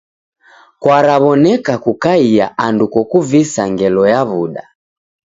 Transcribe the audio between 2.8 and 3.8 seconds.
kokuvisa